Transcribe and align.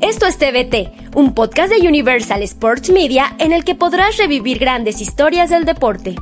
Esto 0.00 0.24
es 0.24 0.38
TVT, 0.38 1.14
un 1.14 1.34
podcast 1.34 1.70
de 1.70 1.86
Universal 1.86 2.42
Sports 2.44 2.88
Media 2.88 3.36
en 3.38 3.52
el 3.52 3.64
que 3.64 3.74
podrás 3.74 4.16
revivir 4.16 4.58
grandes 4.58 5.02
historias 5.02 5.50
del 5.50 5.66
deporte. 5.66 6.14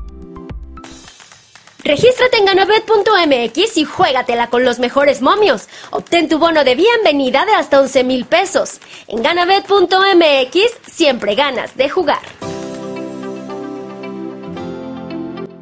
Regístrate 1.84 2.38
en 2.38 2.46
ganabet.mx 2.46 3.76
y 3.76 3.84
juégatela 3.84 4.50
con 4.50 4.64
los 4.64 4.80
mejores 4.80 5.22
momios. 5.22 5.68
Obtén 5.92 6.28
tu 6.28 6.40
bono 6.40 6.64
de 6.64 6.74
bienvenida 6.74 7.46
de 7.46 7.52
hasta 7.52 7.80
11 7.80 8.02
mil 8.02 8.24
pesos. 8.24 8.80
En 9.06 9.22
ganabet.mx 9.22 10.58
siempre 10.90 11.36
ganas 11.36 11.76
de 11.76 11.88
jugar. 11.88 12.18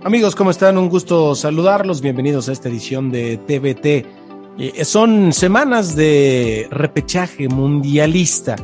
Amigos, 0.04 0.34
¿cómo 0.34 0.50
están? 0.50 0.78
Un 0.78 0.88
gusto 0.88 1.34
saludarlos. 1.34 2.00
Bienvenidos 2.00 2.48
a 2.48 2.52
esta 2.52 2.70
edición 2.70 3.12
de 3.12 3.36
TVT. 3.36 4.15
Eh, 4.58 4.86
son 4.86 5.34
semanas 5.34 5.96
de 5.96 6.66
repechaje 6.70 7.48
mundialista. 7.48 8.56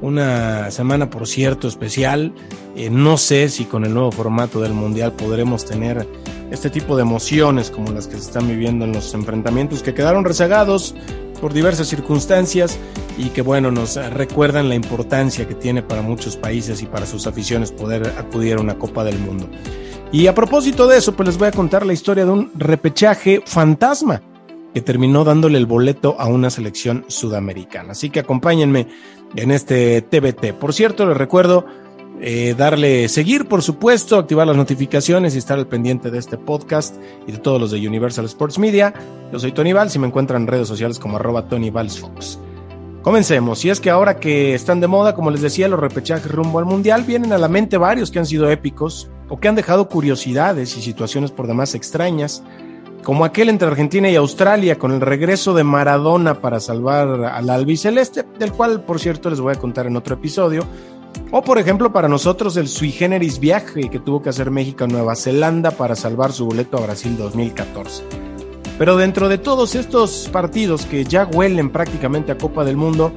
Una 0.00 0.70
semana, 0.70 1.10
por 1.10 1.26
cierto, 1.26 1.68
especial. 1.68 2.32
Eh, 2.76 2.88
no 2.88 3.18
sé 3.18 3.50
si 3.50 3.64
con 3.66 3.84
el 3.84 3.92
nuevo 3.92 4.10
formato 4.10 4.60
del 4.60 4.72
mundial 4.72 5.12
podremos 5.12 5.66
tener 5.66 6.06
este 6.50 6.70
tipo 6.70 6.96
de 6.96 7.02
emociones 7.02 7.70
como 7.70 7.92
las 7.92 8.06
que 8.06 8.16
se 8.16 8.22
están 8.22 8.48
viviendo 8.48 8.86
en 8.86 8.92
los 8.92 9.12
enfrentamientos 9.12 9.82
que 9.82 9.92
quedaron 9.92 10.24
rezagados 10.24 10.94
por 11.42 11.52
diversas 11.52 11.88
circunstancias 11.88 12.78
y 13.18 13.28
que 13.28 13.42
bueno, 13.42 13.70
nos 13.70 13.96
recuerdan 13.96 14.70
la 14.70 14.76
importancia 14.76 15.46
que 15.46 15.54
tiene 15.54 15.82
para 15.82 16.00
muchos 16.00 16.36
países 16.36 16.80
y 16.80 16.86
para 16.86 17.04
sus 17.04 17.26
aficiones 17.26 17.70
poder 17.70 18.14
acudir 18.16 18.56
a 18.56 18.60
una 18.60 18.78
Copa 18.78 19.04
del 19.04 19.18
Mundo. 19.18 19.46
Y 20.10 20.26
a 20.26 20.34
propósito 20.34 20.86
de 20.86 20.96
eso, 20.96 21.14
pues 21.14 21.26
les 21.26 21.38
voy 21.38 21.48
a 21.48 21.52
contar 21.52 21.84
la 21.84 21.92
historia 21.92 22.24
de 22.24 22.30
un 22.30 22.50
repechaje 22.54 23.42
fantasma 23.44 24.22
que 24.74 24.80
terminó 24.80 25.24
dándole 25.24 25.58
el 25.58 25.66
boleto 25.66 26.16
a 26.18 26.26
una 26.26 26.50
selección 26.50 27.04
sudamericana. 27.08 27.92
Así 27.92 28.10
que 28.10 28.20
acompáñenme 28.20 28.86
en 29.36 29.50
este 29.50 30.02
TBT. 30.02 30.54
Por 30.58 30.72
cierto, 30.72 31.06
les 31.06 31.16
recuerdo 31.16 31.66
eh, 32.20 32.54
darle 32.56 33.08
seguir, 33.08 33.46
por 33.46 33.62
supuesto, 33.62 34.18
activar 34.18 34.46
las 34.46 34.56
notificaciones 34.56 35.34
y 35.34 35.38
estar 35.38 35.58
al 35.58 35.68
pendiente 35.68 36.10
de 36.10 36.18
este 36.18 36.36
podcast 36.36 36.96
y 37.26 37.32
de 37.32 37.38
todos 37.38 37.60
los 37.60 37.70
de 37.70 37.86
Universal 37.86 38.24
Sports 38.24 38.58
Media. 38.58 38.92
Yo 39.32 39.38
soy 39.38 39.52
Tony 39.52 39.72
Valls 39.72 39.94
y 39.94 39.98
me 40.00 40.08
encuentran 40.08 40.42
en 40.42 40.48
redes 40.48 40.68
sociales 40.68 40.98
como 40.98 41.16
arroba 41.16 41.48
Tony 41.48 41.70
Valls 41.70 41.98
Fox. 41.98 42.38
Comencemos. 43.02 43.64
Y 43.64 43.70
es 43.70 43.80
que 43.80 43.90
ahora 43.90 44.18
que 44.18 44.54
están 44.54 44.80
de 44.80 44.88
moda, 44.88 45.14
como 45.14 45.30
les 45.30 45.40
decía, 45.40 45.68
los 45.68 45.78
repechajes 45.78 46.30
rumbo 46.30 46.58
al 46.58 46.64
Mundial, 46.64 47.04
vienen 47.04 47.32
a 47.32 47.38
la 47.38 47.48
mente 47.48 47.78
varios 47.78 48.10
que 48.10 48.18
han 48.18 48.26
sido 48.26 48.50
épicos 48.50 49.08
o 49.28 49.38
que 49.38 49.48
han 49.48 49.54
dejado 49.54 49.88
curiosidades 49.88 50.76
y 50.76 50.82
situaciones 50.82 51.30
por 51.30 51.46
demás 51.46 51.74
extrañas, 51.74 52.42
como 53.08 53.24
aquel 53.24 53.48
entre 53.48 53.66
Argentina 53.66 54.10
y 54.10 54.16
Australia 54.16 54.78
con 54.78 54.92
el 54.92 55.00
regreso 55.00 55.54
de 55.54 55.64
Maradona 55.64 56.42
para 56.42 56.60
salvar 56.60 57.08
al 57.08 57.48
albiceleste, 57.48 58.22
del 58.38 58.52
cual, 58.52 58.84
por 58.84 59.00
cierto, 59.00 59.30
les 59.30 59.40
voy 59.40 59.54
a 59.54 59.58
contar 59.58 59.86
en 59.86 59.96
otro 59.96 60.16
episodio, 60.16 60.66
o 61.30 61.40
por 61.40 61.56
ejemplo, 61.56 61.90
para 61.90 62.06
nosotros 62.06 62.58
el 62.58 62.68
sui 62.68 62.92
generis 62.92 63.40
viaje 63.40 63.88
que 63.88 63.98
tuvo 63.98 64.20
que 64.20 64.28
hacer 64.28 64.50
México 64.50 64.84
a 64.84 64.88
Nueva 64.88 65.16
Zelanda 65.16 65.70
para 65.70 65.96
salvar 65.96 66.32
su 66.32 66.44
boleto 66.44 66.76
a 66.76 66.82
Brasil 66.82 67.16
2014. 67.16 68.02
Pero 68.76 68.98
dentro 68.98 69.30
de 69.30 69.38
todos 69.38 69.74
estos 69.74 70.28
partidos 70.30 70.84
que 70.84 71.04
ya 71.04 71.24
huelen 71.24 71.70
prácticamente 71.70 72.32
a 72.32 72.36
Copa 72.36 72.62
del 72.62 72.76
Mundo, 72.76 73.14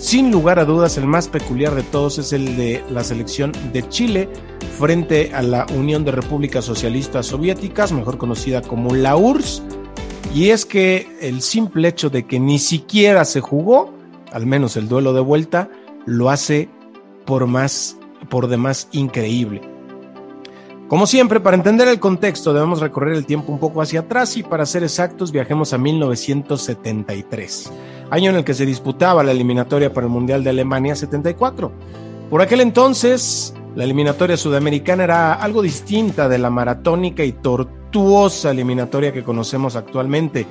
sin 0.00 0.32
lugar 0.32 0.58
a 0.58 0.64
dudas 0.64 0.96
el 0.96 1.06
más 1.06 1.28
peculiar 1.28 1.74
de 1.74 1.82
todos 1.82 2.18
es 2.18 2.32
el 2.32 2.56
de 2.56 2.82
la 2.90 3.04
selección 3.04 3.52
de 3.72 3.86
Chile 3.86 4.30
frente 4.78 5.32
a 5.34 5.42
la 5.42 5.66
Unión 5.76 6.06
de 6.06 6.10
Repúblicas 6.10 6.64
Socialistas 6.64 7.26
Soviéticas, 7.26 7.92
mejor 7.92 8.16
conocida 8.16 8.62
como 8.62 8.94
la 8.94 9.14
URSS. 9.16 9.62
Y 10.34 10.50
es 10.50 10.64
que 10.64 11.06
el 11.20 11.42
simple 11.42 11.88
hecho 11.88 12.08
de 12.08 12.26
que 12.26 12.40
ni 12.40 12.58
siquiera 12.58 13.26
se 13.26 13.40
jugó, 13.40 13.92
al 14.32 14.46
menos 14.46 14.76
el 14.76 14.88
duelo 14.88 15.12
de 15.12 15.20
vuelta, 15.20 15.68
lo 16.06 16.30
hace 16.30 16.70
por 17.26 17.46
más, 17.46 17.98
por 18.30 18.48
demás 18.48 18.88
increíble. 18.92 19.60
Como 20.88 21.06
siempre, 21.06 21.38
para 21.38 21.56
entender 21.56 21.86
el 21.86 22.00
contexto 22.00 22.52
debemos 22.52 22.80
recorrer 22.80 23.14
el 23.14 23.24
tiempo 23.24 23.52
un 23.52 23.60
poco 23.60 23.80
hacia 23.80 24.00
atrás 24.00 24.36
y 24.36 24.42
para 24.42 24.66
ser 24.66 24.82
exactos 24.82 25.30
viajemos 25.30 25.72
a 25.72 25.78
1973, 25.78 27.72
año 28.10 28.30
en 28.30 28.36
el 28.36 28.44
que 28.44 28.54
se 28.54 28.66
disputaba 28.66 29.22
la 29.22 29.32
eliminatoria 29.32 29.92
para 29.92 30.06
el 30.06 30.12
Mundial 30.12 30.44
de 30.44 30.50
Alemania 30.50 30.94
74. 30.94 31.72
Por 32.28 32.42
aquel 32.42 32.60
entonces, 32.60 33.54
la 33.74 33.84
eliminatoria 33.84 34.36
sudamericana 34.36 35.04
era 35.04 35.32
algo 35.34 35.62
distinta 35.62 36.28
de 36.28 36.38
la 36.38 36.50
maratónica 36.50 37.24
y 37.24 37.32
tortuosa 37.32 38.50
eliminatoria 38.50 39.12
que 39.12 39.24
conocemos 39.24 39.76
actualmente 39.76 40.46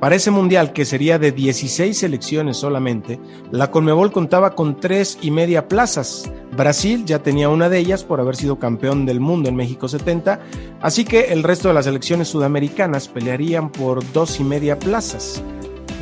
para 0.00 0.14
ese 0.14 0.30
mundial, 0.30 0.72
que 0.72 0.84
sería 0.84 1.18
de 1.18 1.32
16 1.32 1.98
selecciones 1.98 2.56
solamente, 2.56 3.18
la 3.50 3.72
Conmebol 3.72 4.12
contaba 4.12 4.54
con 4.54 4.78
tres 4.78 5.18
y 5.22 5.32
media 5.32 5.66
plazas. 5.66 6.30
Brasil 6.56 7.04
ya 7.04 7.18
tenía 7.18 7.48
una 7.48 7.68
de 7.68 7.78
ellas 7.78 8.04
por 8.04 8.20
haber 8.20 8.36
sido 8.36 8.60
campeón 8.60 9.06
del 9.06 9.18
mundo 9.18 9.48
en 9.48 9.56
México 9.56 9.88
70, 9.88 10.38
así 10.80 11.04
que 11.04 11.32
el 11.32 11.42
resto 11.42 11.66
de 11.66 11.74
las 11.74 11.86
selecciones 11.86 12.28
sudamericanas 12.28 13.08
pelearían 13.08 13.72
por 13.72 14.04
dos 14.12 14.38
y 14.38 14.44
media 14.44 14.78
plazas. 14.78 15.42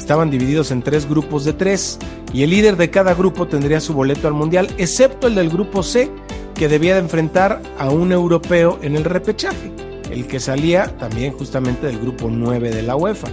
Estaban 0.06 0.30
divididos 0.30 0.70
en 0.70 0.82
tres 0.82 1.08
grupos 1.08 1.44
de 1.44 1.52
tres 1.52 1.98
y 2.32 2.44
el 2.44 2.50
líder 2.50 2.76
de 2.76 2.90
cada 2.90 3.12
grupo 3.12 3.48
tendría 3.48 3.80
su 3.80 3.92
boleto 3.92 4.28
al 4.28 4.34
mundial, 4.34 4.68
excepto 4.78 5.26
el 5.26 5.34
del 5.34 5.50
grupo 5.50 5.82
C, 5.82 6.08
que 6.54 6.68
debía 6.68 6.94
de 6.94 7.00
enfrentar 7.00 7.60
a 7.76 7.90
un 7.90 8.12
europeo 8.12 8.78
en 8.82 8.94
el 8.94 9.02
repechaje, 9.02 9.72
el 10.08 10.28
que 10.28 10.38
salía 10.38 10.96
también 10.96 11.32
justamente 11.32 11.88
del 11.88 11.98
grupo 11.98 12.28
9 12.30 12.70
de 12.70 12.82
la 12.82 12.94
UEFA. 12.94 13.26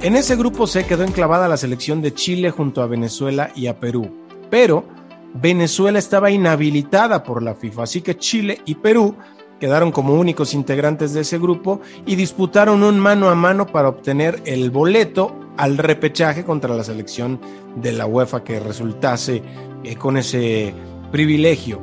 En 0.00 0.16
ese 0.16 0.36
grupo 0.36 0.66
C 0.66 0.86
quedó 0.86 1.04
enclavada 1.04 1.48
la 1.48 1.58
selección 1.58 2.00
de 2.00 2.14
Chile 2.14 2.50
junto 2.50 2.80
a 2.80 2.86
Venezuela 2.86 3.52
y 3.54 3.66
a 3.66 3.78
Perú, 3.78 4.10
pero 4.48 4.86
Venezuela 5.34 5.98
estaba 5.98 6.30
inhabilitada 6.30 7.22
por 7.22 7.42
la 7.42 7.54
FIFA, 7.54 7.82
así 7.82 8.00
que 8.00 8.16
Chile 8.16 8.62
y 8.64 8.76
Perú 8.76 9.16
quedaron 9.60 9.92
como 9.92 10.14
únicos 10.14 10.54
integrantes 10.54 11.12
de 11.12 11.20
ese 11.20 11.38
grupo 11.38 11.82
y 12.06 12.16
disputaron 12.16 12.84
un 12.84 12.98
mano 12.98 13.28
a 13.28 13.34
mano 13.34 13.66
para 13.66 13.90
obtener 13.90 14.40
el 14.46 14.70
boleto 14.70 15.39
al 15.60 15.76
repechaje 15.76 16.42
contra 16.42 16.74
la 16.74 16.82
selección 16.82 17.38
de 17.76 17.92
la 17.92 18.06
UEFA 18.06 18.42
que 18.42 18.60
resultase 18.60 19.42
eh, 19.84 19.94
con 19.94 20.16
ese 20.16 20.72
privilegio. 21.12 21.82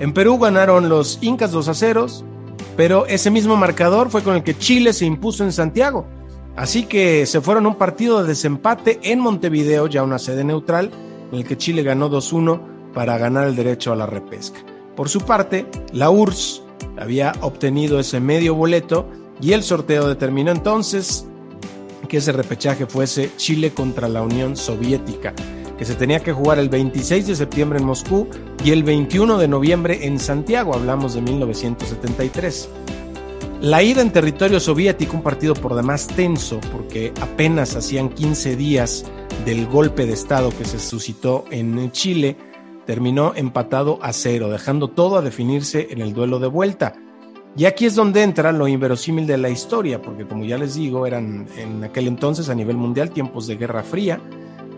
En 0.00 0.14
Perú 0.14 0.38
ganaron 0.38 0.88
los 0.88 1.18
Incas 1.20 1.52
2 1.52 1.68
a 1.68 1.74
0, 1.74 2.06
pero 2.74 3.04
ese 3.04 3.30
mismo 3.30 3.54
marcador 3.54 4.08
fue 4.08 4.22
con 4.22 4.34
el 4.34 4.42
que 4.42 4.56
Chile 4.56 4.94
se 4.94 5.04
impuso 5.04 5.44
en 5.44 5.52
Santiago. 5.52 6.06
Así 6.56 6.84
que 6.84 7.26
se 7.26 7.42
fueron 7.42 7.66
un 7.66 7.74
partido 7.74 8.22
de 8.22 8.28
desempate 8.28 8.98
en 9.02 9.20
Montevideo, 9.20 9.88
ya 9.88 10.02
una 10.02 10.18
sede 10.18 10.42
neutral, 10.42 10.90
en 11.30 11.40
el 11.40 11.46
que 11.46 11.58
Chile 11.58 11.82
ganó 11.82 12.10
2-1 12.10 12.92
para 12.94 13.18
ganar 13.18 13.46
el 13.46 13.56
derecho 13.56 13.92
a 13.92 13.96
la 13.96 14.06
repesca. 14.06 14.60
Por 14.96 15.10
su 15.10 15.20
parte, 15.20 15.66
la 15.92 16.08
URSS 16.08 16.62
había 16.98 17.32
obtenido 17.42 18.00
ese 18.00 18.20
medio 18.20 18.54
boleto 18.54 19.06
y 19.38 19.52
el 19.52 19.62
sorteo 19.62 20.08
determinó 20.08 20.50
entonces 20.50 21.27
que 22.08 22.18
ese 22.18 22.32
repechaje 22.32 22.86
fuese 22.86 23.32
Chile 23.36 23.72
contra 23.72 24.08
la 24.08 24.22
Unión 24.22 24.56
Soviética, 24.56 25.34
que 25.76 25.84
se 25.84 25.94
tenía 25.94 26.20
que 26.20 26.32
jugar 26.32 26.58
el 26.58 26.68
26 26.68 27.26
de 27.26 27.36
septiembre 27.36 27.78
en 27.78 27.86
Moscú 27.86 28.28
y 28.64 28.72
el 28.72 28.82
21 28.82 29.38
de 29.38 29.48
noviembre 29.48 30.06
en 30.06 30.18
Santiago, 30.18 30.74
hablamos 30.74 31.14
de 31.14 31.22
1973. 31.22 32.68
La 33.60 33.82
ida 33.82 34.02
en 34.02 34.12
territorio 34.12 34.60
soviético, 34.60 35.16
un 35.16 35.22
partido 35.22 35.54
por 35.54 35.74
demás 35.74 36.06
tenso, 36.06 36.60
porque 36.72 37.12
apenas 37.20 37.74
hacían 37.74 38.08
15 38.08 38.54
días 38.54 39.04
del 39.44 39.66
golpe 39.66 40.06
de 40.06 40.12
Estado 40.12 40.50
que 40.56 40.64
se 40.64 40.78
suscitó 40.78 41.44
en 41.50 41.90
Chile, 41.90 42.36
terminó 42.86 43.32
empatado 43.34 43.98
a 44.00 44.12
cero, 44.12 44.48
dejando 44.48 44.88
todo 44.88 45.18
a 45.18 45.22
definirse 45.22 45.88
en 45.90 46.00
el 46.00 46.14
duelo 46.14 46.38
de 46.38 46.46
vuelta. 46.46 46.94
Y 47.58 47.64
aquí 47.64 47.86
es 47.86 47.96
donde 47.96 48.22
entra 48.22 48.52
lo 48.52 48.68
inverosímil 48.68 49.26
de 49.26 49.36
la 49.36 49.50
historia, 49.50 50.00
porque 50.00 50.24
como 50.24 50.44
ya 50.44 50.56
les 50.56 50.76
digo, 50.76 51.06
eran 51.06 51.48
en 51.56 51.82
aquel 51.82 52.06
entonces 52.06 52.48
a 52.48 52.54
nivel 52.54 52.76
mundial 52.76 53.10
tiempos 53.10 53.48
de 53.48 53.56
Guerra 53.56 53.82
Fría, 53.82 54.20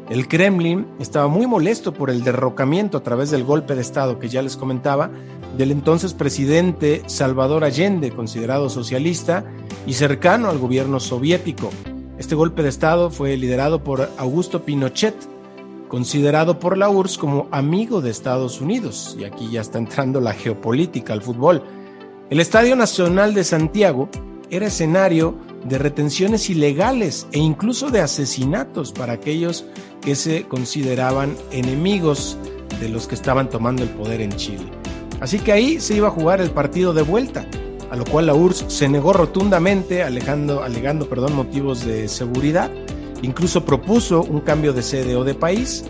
el 0.08 0.26
Kremlin 0.26 0.86
estaba 0.98 1.28
muy 1.28 1.46
molesto 1.46 1.92
por 1.92 2.08
el 2.08 2.24
derrocamiento 2.24 2.96
a 2.96 3.02
través 3.02 3.30
del 3.30 3.44
golpe 3.44 3.74
de 3.74 3.82
Estado 3.82 4.18
que 4.18 4.30
ya 4.30 4.40
les 4.40 4.56
comentaba 4.56 5.10
del 5.58 5.72
entonces 5.72 6.14
presidente 6.14 7.02
Salvador 7.04 7.64
Allende, 7.64 8.12
considerado 8.12 8.70
socialista 8.70 9.44
y 9.86 9.92
cercano 9.92 10.48
al 10.48 10.58
gobierno 10.58 11.00
soviético. 11.00 11.68
Este 12.16 12.34
golpe 12.34 12.62
de 12.62 12.70
Estado 12.70 13.10
fue 13.10 13.36
liderado 13.36 13.84
por 13.84 14.08
Augusto 14.16 14.64
Pinochet, 14.64 15.14
considerado 15.88 16.58
por 16.58 16.78
la 16.78 16.88
URSS 16.88 17.18
como 17.18 17.46
amigo 17.50 18.00
de 18.00 18.08
Estados 18.08 18.62
Unidos. 18.62 19.18
Y 19.20 19.24
aquí 19.24 19.50
ya 19.50 19.60
está 19.60 19.76
entrando 19.76 20.18
la 20.18 20.32
geopolítica 20.32 21.12
al 21.12 21.20
fútbol. 21.20 21.62
El 22.30 22.38
Estadio 22.38 22.76
Nacional 22.76 23.34
de 23.34 23.42
Santiago 23.42 24.08
era 24.50 24.68
escenario 24.68 25.34
de 25.64 25.78
retenciones 25.78 26.48
ilegales 26.48 27.26
e 27.32 27.40
incluso 27.40 27.90
de 27.90 28.00
asesinatos 28.02 28.92
para 28.92 29.14
aquellos 29.14 29.66
que 30.00 30.14
se 30.14 30.44
consideraban 30.44 31.34
enemigos 31.50 32.38
de 32.78 32.88
los 32.88 33.08
que 33.08 33.16
estaban 33.16 33.48
tomando 33.48 33.82
el 33.82 33.88
poder 33.88 34.20
en 34.20 34.30
Chile. 34.36 34.70
Así 35.18 35.40
que 35.40 35.50
ahí 35.50 35.80
se 35.80 35.96
iba 35.96 36.06
a 36.06 36.12
jugar 36.12 36.40
el 36.40 36.52
partido 36.52 36.94
de 36.94 37.02
vuelta, 37.02 37.48
a 37.90 37.96
lo 37.96 38.04
cual 38.04 38.26
la 38.26 38.34
URSS 38.34 38.72
se 38.72 38.88
negó 38.88 39.12
rotundamente, 39.12 40.04
alegando, 40.04 40.62
alegando 40.62 41.08
perdón, 41.08 41.34
motivos 41.34 41.84
de 41.84 42.06
seguridad. 42.06 42.70
Incluso 43.22 43.64
propuso 43.64 44.22
un 44.22 44.38
cambio 44.38 44.72
de 44.72 44.84
sede 44.84 45.16
o 45.16 45.24
de 45.24 45.34
país, 45.34 45.84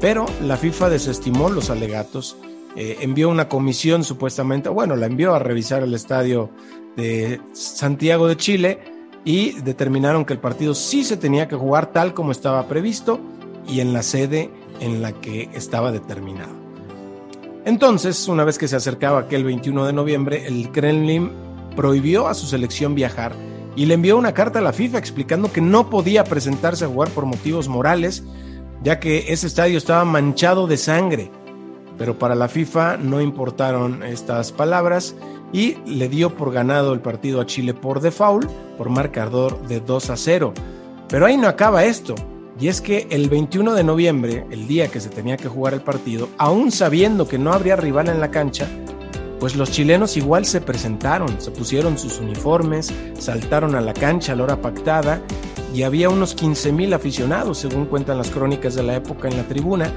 pero 0.00 0.26
la 0.42 0.56
FIFA 0.56 0.90
desestimó 0.90 1.50
los 1.50 1.70
alegatos, 1.70 2.36
eh, 2.76 2.98
envió 3.00 3.28
una 3.28 3.48
comisión 3.48 4.04
supuestamente, 4.04 4.68
bueno, 4.68 4.96
la 4.96 5.06
envió 5.06 5.34
a 5.34 5.38
revisar 5.38 5.82
el 5.82 5.94
estadio 5.94 6.50
de 6.96 7.40
Santiago 7.52 8.26
de 8.26 8.36
Chile 8.36 8.78
y 9.24 9.52
determinaron 9.60 10.24
que 10.24 10.32
el 10.32 10.38
partido 10.38 10.74
sí 10.74 11.04
se 11.04 11.16
tenía 11.16 11.48
que 11.48 11.56
jugar 11.56 11.92
tal 11.92 12.14
como 12.14 12.32
estaba 12.32 12.66
previsto 12.68 13.20
y 13.66 13.80
en 13.80 13.92
la 13.92 14.02
sede 14.02 14.50
en 14.80 15.02
la 15.02 15.12
que 15.12 15.48
estaba 15.54 15.92
determinado. 15.92 16.52
Entonces, 17.64 18.28
una 18.28 18.44
vez 18.44 18.58
que 18.58 18.68
se 18.68 18.76
acercaba 18.76 19.20
aquel 19.20 19.44
21 19.44 19.86
de 19.86 19.92
noviembre, 19.92 20.46
el 20.46 20.70
Kremlin 20.70 21.30
prohibió 21.74 22.28
a 22.28 22.34
su 22.34 22.46
selección 22.46 22.94
viajar 22.94 23.32
y 23.74 23.86
le 23.86 23.94
envió 23.94 24.18
una 24.18 24.34
carta 24.34 24.58
a 24.58 24.62
la 24.62 24.72
FIFA 24.72 24.98
explicando 24.98 25.50
que 25.50 25.60
no 25.60 25.88
podía 25.88 26.24
presentarse 26.24 26.84
a 26.84 26.88
jugar 26.88 27.08
por 27.10 27.24
motivos 27.24 27.68
morales 27.68 28.22
ya 28.84 29.00
que 29.00 29.32
ese 29.32 29.46
estadio 29.46 29.78
estaba 29.78 30.04
manchado 30.04 30.66
de 30.66 30.76
sangre. 30.76 31.30
Pero 31.98 32.18
para 32.18 32.34
la 32.34 32.48
FIFA 32.48 32.96
no 32.96 33.20
importaron 33.20 34.02
estas 34.02 34.52
palabras 34.52 35.14
y 35.52 35.76
le 35.86 36.08
dio 36.08 36.34
por 36.34 36.52
ganado 36.52 36.92
el 36.92 37.00
partido 37.00 37.40
a 37.40 37.46
Chile 37.46 37.74
por 37.74 38.00
default, 38.00 38.50
por 38.76 38.90
marcador 38.90 39.66
de 39.68 39.80
2 39.80 40.10
a 40.10 40.16
0. 40.16 40.52
Pero 41.08 41.26
ahí 41.26 41.36
no 41.36 41.46
acaba 41.46 41.84
esto. 41.84 42.14
Y 42.58 42.68
es 42.68 42.80
que 42.80 43.06
el 43.10 43.28
21 43.28 43.74
de 43.74 43.84
noviembre, 43.84 44.46
el 44.50 44.66
día 44.66 44.88
que 44.88 45.00
se 45.00 45.08
tenía 45.08 45.36
que 45.36 45.48
jugar 45.48 45.74
el 45.74 45.80
partido, 45.80 46.28
aún 46.38 46.70
sabiendo 46.70 47.26
que 47.26 47.38
no 47.38 47.52
habría 47.52 47.76
rival 47.76 48.08
en 48.08 48.20
la 48.20 48.30
cancha, 48.30 48.68
pues 49.40 49.56
los 49.56 49.70
chilenos 49.70 50.16
igual 50.16 50.44
se 50.44 50.60
presentaron, 50.60 51.40
se 51.40 51.50
pusieron 51.50 51.98
sus 51.98 52.18
uniformes, 52.18 52.92
saltaron 53.18 53.74
a 53.74 53.80
la 53.80 53.92
cancha 53.92 54.32
a 54.32 54.36
la 54.36 54.44
hora 54.44 54.62
pactada 54.62 55.20
y 55.74 55.82
había 55.82 56.08
unos 56.08 56.36
15.000 56.36 56.94
aficionados, 56.94 57.58
según 57.58 57.86
cuentan 57.86 58.18
las 58.18 58.30
crónicas 58.30 58.74
de 58.74 58.84
la 58.84 58.94
época 58.94 59.28
en 59.28 59.36
la 59.36 59.42
tribuna. 59.42 59.92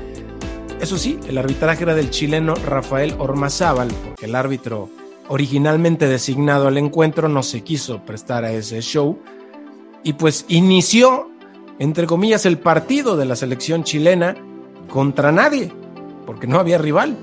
Eso 0.82 0.98
sí, 0.98 1.20
el 1.28 1.38
arbitraje 1.40 1.84
era 1.84 1.96
del 1.96 2.12
chileno 2.12 2.54
Rafael 2.54 3.16
Ormazábal, 3.18 3.88
porque 3.88 4.26
el 4.26 4.36
árbitro 4.36 4.90
originalmente 5.28 6.08
designado 6.08 6.68
al 6.68 6.78
encuentro 6.78 7.28
no 7.28 7.42
se 7.42 7.62
quiso 7.62 8.06
prestar 8.06 8.46
a 8.46 8.52
ese 8.52 8.82
show 8.82 9.20
y 10.04 10.14
pues 10.14 10.46
inició, 10.48 11.32
entre 11.80 12.06
comillas, 12.06 12.46
el 12.46 12.60
partido 12.60 13.18
de 13.18 13.26
la 13.26 13.36
selección 13.36 13.84
chilena 13.84 14.38
contra 14.88 15.32
nadie, 15.32 15.74
porque 16.26 16.48
no 16.48 16.60
había 16.60 16.78
rival. 16.78 17.18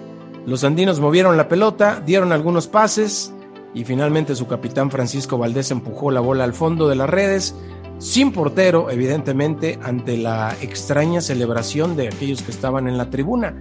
Los 0.46 0.64
andinos 0.64 1.00
movieron 1.00 1.36
la 1.36 1.48
pelota, 1.48 2.02
dieron 2.04 2.32
algunos 2.32 2.66
pases 2.66 3.32
y 3.72 3.84
finalmente 3.84 4.34
su 4.34 4.46
capitán 4.46 4.90
Francisco 4.90 5.38
Valdés 5.38 5.70
empujó 5.70 6.10
la 6.10 6.20
bola 6.20 6.44
al 6.44 6.54
fondo 6.54 6.88
de 6.88 6.96
las 6.96 7.08
redes 7.08 7.54
sin 7.98 8.32
portero, 8.32 8.90
evidentemente, 8.90 9.78
ante 9.82 10.16
la 10.16 10.54
extraña 10.60 11.20
celebración 11.20 11.96
de 11.96 12.08
aquellos 12.08 12.42
que 12.42 12.50
estaban 12.50 12.88
en 12.88 12.98
la 12.98 13.10
tribuna. 13.10 13.54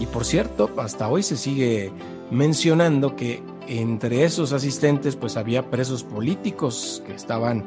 Y 0.00 0.06
por 0.06 0.24
cierto, 0.24 0.70
hasta 0.76 1.08
hoy 1.08 1.22
se 1.22 1.36
sigue 1.36 1.92
mencionando 2.30 3.16
que 3.16 3.42
entre 3.68 4.24
esos 4.24 4.52
asistentes 4.52 5.16
pues 5.16 5.36
había 5.36 5.70
presos 5.70 6.02
políticos 6.02 7.02
que 7.06 7.14
estaban 7.14 7.64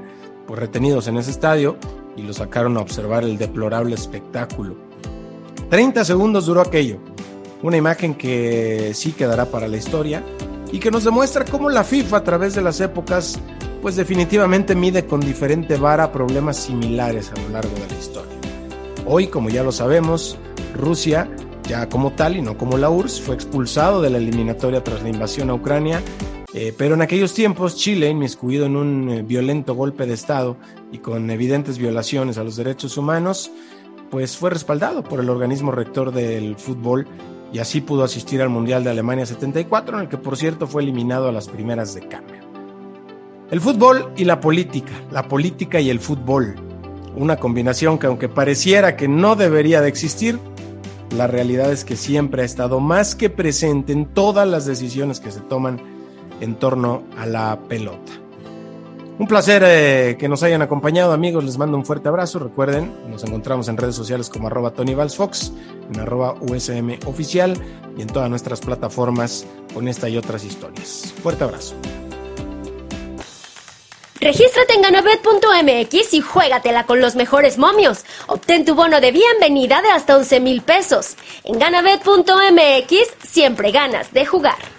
pues, 0.48 0.60
retenidos 0.60 1.08
en 1.08 1.18
ese 1.18 1.32
estadio 1.32 1.78
y 2.16 2.24
lo 2.24 2.34
sacaron 2.34 2.78
a 2.78 2.82
observar 2.82 3.24
el 3.24 3.38
deplorable 3.38 3.96
espectáculo. 3.96 4.76
30 5.70 6.04
segundos 6.04 6.46
duró 6.46 6.62
aquello, 6.62 6.98
una 7.62 7.78
imagen 7.78 8.16
que 8.16 8.92
sí 8.94 9.12
quedará 9.12 9.46
para 9.46 9.68
la 9.68 9.78
historia 9.78 10.24
y 10.72 10.80
que 10.80 10.92
nos 10.92 11.04
demuestra 11.04 11.46
cómo 11.46 11.70
la 11.70 11.84
FIFA 11.84 12.18
a 12.18 12.24
través 12.24 12.56
de 12.56 12.62
las 12.62 12.80
épocas 12.82 13.40
pues 13.82 13.96
definitivamente 13.96 14.76
mide 14.76 15.06
con 15.06 15.20
diferente 15.20 15.78
vara 15.78 16.12
problemas 16.12 16.58
similares 16.58 17.32
a 17.32 17.42
lo 17.42 17.50
largo 17.50 17.74
de 17.74 17.88
la 17.88 18.00
historia. 18.00 18.32
Hoy, 19.06 19.28
como 19.28 19.50
ya 19.50 19.64
lo 19.64 19.72
sabemos, 19.72 20.38
Rusia, 20.76 21.30
ya 21.68 21.88
como 21.88 22.12
tal 22.12 22.36
y 22.36 22.42
no 22.42 22.58
como 22.58 22.78
la 22.78 22.90
URSS, 22.90 23.22
fue 23.22 23.36
expulsado 23.36 24.02
de 24.02 24.10
la 24.10 24.18
eliminatoria 24.18 24.84
tras 24.84 25.02
la 25.04 25.10
invasión 25.10 25.50
a 25.50 25.54
Ucrania, 25.54 26.02
eh, 26.54 26.74
pero 26.78 26.96
en 26.96 27.02
aquellos 27.02 27.34
tiempos 27.34 27.76
Chile, 27.76 28.10
inmiscuido 28.10 28.66
en 28.66 28.76
un 28.76 29.10
eh, 29.10 29.22
violento 29.22 29.76
golpe 29.76 30.06
de 30.06 30.14
Estado 30.14 30.58
y 30.92 30.98
con 30.98 31.30
evidentes 31.30 31.78
violaciones 31.78 32.38
a 32.38 32.44
los 32.44 32.56
derechos 32.56 32.98
humanos, 32.98 33.52
pues 34.10 34.36
fue 34.36 34.50
respaldado 34.50 35.04
por 35.04 35.20
el 35.20 35.30
organismo 35.30 35.72
rector 35.72 36.12
del 36.12 36.56
fútbol 36.56 37.08
y 37.54 37.60
así 37.60 37.82
pudo 37.82 38.04
asistir 38.04 38.42
al 38.42 38.50
Mundial 38.50 38.84
de 38.84 38.90
Alemania 38.90 39.26
74, 39.26 39.98
en 39.98 40.04
el 40.04 40.10
que 40.10 40.18
por 40.18 40.38
cierto 40.38 40.68
fue 40.68 40.82
eliminado 40.82 41.30
a 41.30 41.32
las 41.32 41.48
primeras 41.48 41.94
de 41.94 42.08
cambio. 42.08 42.49
El 43.52 43.62
fútbol 43.62 44.12
y 44.16 44.26
la 44.26 44.40
política, 44.40 44.92
la 45.12 45.28
política 45.28 45.80
y 45.80 45.90
el 45.90 46.00
fútbol. 46.00 46.56
Una 47.16 47.38
combinación 47.38 47.98
que 47.98 48.06
aunque 48.06 48.30
pareciera 48.30 48.96
que 48.96 49.08
no 49.08 49.36
debería 49.36 49.82
de 49.82 49.90
existir, 49.90 50.40
la 51.16 51.26
realidad 51.26 51.72
es 51.72 51.84
que 51.84 51.96
siempre 51.96 52.44
ha 52.44 52.46
estado 52.46 52.80
más 52.80 53.16
que 53.16 53.32
presente 53.32 53.92
en 53.92 54.06
todas 54.06 54.48
las 54.48 54.66
decisiones 54.68 55.20
que 55.20 55.32
se 55.32 55.40
toman 55.42 55.82
en 56.42 56.56
torno 56.56 57.04
a 57.18 57.26
la 57.26 57.60
pelota. 57.68 58.12
Un 59.18 59.28
placer 59.28 59.64
eh, 59.66 60.16
que 60.18 60.30
nos 60.30 60.44
hayan 60.44 60.62
acompañado 60.62 61.12
amigos, 61.12 61.44
les 61.44 61.58
mando 61.58 61.76
un 61.76 61.86
fuerte 61.86 62.08
abrazo, 62.08 62.40
recuerden, 62.40 62.94
nos 63.10 63.24
encontramos 63.24 63.68
en 63.68 63.76
redes 63.76 63.96
sociales 63.96 64.30
como 64.30 64.48
arroba 64.48 64.72
Tony 64.72 64.94
en 64.94 66.00
arroba 66.00 66.36
USM 66.40 67.00
oficial 67.06 67.54
y 67.98 68.02
en 68.04 68.08
todas 68.08 68.30
nuestras 68.30 68.62
plataformas 68.62 69.46
con 69.74 69.88
esta 69.88 70.08
y 70.08 70.16
otras 70.16 70.46
historias. 70.46 71.14
Fuerte 71.22 71.44
abrazo. 71.44 71.76
Regístrate 74.22 74.74
en 74.74 74.82
ganabet.mx 74.82 76.14
y 76.14 76.22
juégatela 76.22 76.86
con 76.86 77.00
los 77.00 77.16
mejores 77.16 77.58
momios. 77.58 78.04
Obtén 78.28 78.66
tu 78.66 78.76
bono 78.76 79.00
de 79.00 79.12
bienvenida 79.12 79.82
de 79.82 79.90
hasta 79.92 80.18
11 80.18 80.40
mil 80.42 80.62
pesos. 80.62 81.16
En 81.46 81.58
ganabet.mx 81.58 82.94
siempre 83.24 83.72
ganas 83.72 84.12
de 84.12 84.26
jugar. 84.26 84.79